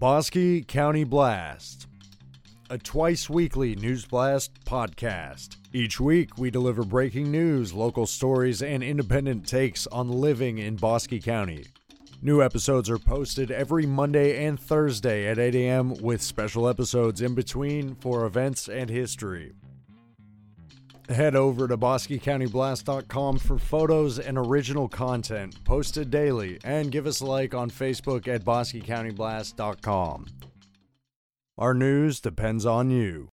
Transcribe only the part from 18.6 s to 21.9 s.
and history. Head over to